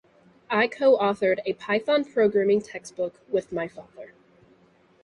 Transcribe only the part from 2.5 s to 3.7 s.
textbook with my